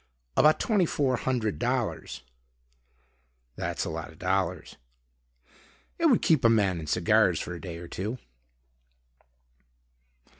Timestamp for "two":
7.87-8.17